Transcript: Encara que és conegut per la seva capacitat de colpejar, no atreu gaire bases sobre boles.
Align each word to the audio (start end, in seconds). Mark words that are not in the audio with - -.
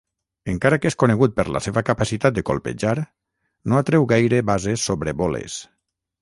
Encara 0.51 0.77
que 0.85 0.87
és 0.91 0.95
conegut 1.01 1.35
per 1.39 1.45
la 1.55 1.61
seva 1.65 1.83
capacitat 1.89 2.35
de 2.39 2.43
colpejar, 2.51 2.95
no 3.73 3.79
atreu 3.83 4.09
gaire 4.15 4.41
bases 4.49 4.87
sobre 4.91 5.15
boles. 5.23 5.61